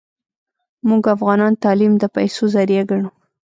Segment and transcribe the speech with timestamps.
[0.87, 3.09] موږ افغانان تعلیم د پیسو ذریعه ګڼو